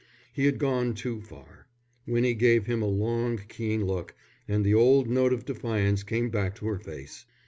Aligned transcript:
He 0.33 0.47
had 0.47 0.57
gone 0.57 0.95
too 0.95 1.21
far. 1.21 1.67
Winnie 2.07 2.33
gave 2.33 2.65
him 2.65 2.81
a 2.81 2.87
long, 2.87 3.37
keen 3.47 3.85
look, 3.85 4.15
and 4.47 4.65
the 4.65 4.73
old 4.73 5.07
note 5.07 5.31
of 5.31 5.45
defiance 5.45 6.01
came 6.01 6.31
back 6.31 6.55
to 6.55 6.65
her 6.65 6.79
face. 6.79 7.27